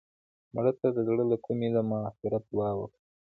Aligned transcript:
مړه 0.55 0.71
ته 0.79 0.87
د 0.95 0.97
زړه 1.07 1.23
له 1.31 1.37
کومې 1.45 1.67
د 1.71 1.77
مغفرت 1.91 2.43
دعا 2.53 2.71
وکړه 2.77 2.99